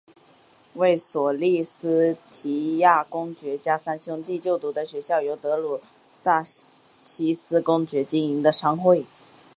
[0.73, 5.79] 为索利斯提亚公爵家三兄妹就读的学校由德鲁
[6.11, 9.05] 萨西斯公爵经营的商会。